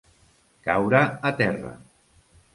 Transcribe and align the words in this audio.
Caure 0.67 1.03
a 1.31 1.33
terra. 1.43 1.77